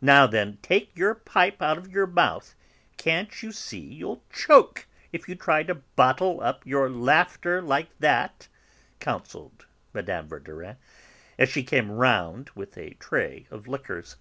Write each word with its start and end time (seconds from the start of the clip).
"Now, 0.00 0.26
then, 0.26 0.56
take 0.62 0.96
your 0.96 1.14
pipe 1.14 1.60
out 1.60 1.76
of 1.76 1.90
your 1.92 2.06
mouth; 2.06 2.54
can't 2.96 3.42
you 3.42 3.52
see, 3.52 3.78
you'll 3.80 4.24
choke 4.32 4.86
if 5.12 5.28
you 5.28 5.34
try 5.34 5.64
to 5.64 5.74
bottle 5.96 6.40
up 6.40 6.64
your 6.64 6.88
laughter 6.88 7.60
like 7.60 7.90
that," 7.98 8.48
counselled 9.00 9.66
Mme. 9.92 10.22
Verdurin, 10.26 10.78
as 11.38 11.50
she 11.50 11.62
came 11.62 11.90
round 11.92 12.48
with 12.54 12.78
a 12.78 12.94
tray 12.94 13.46
of 13.50 13.68
liqueurs. 13.68 14.16